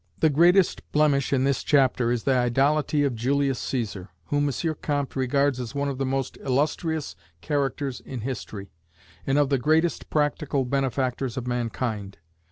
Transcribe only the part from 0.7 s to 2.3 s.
blemish in this chapter is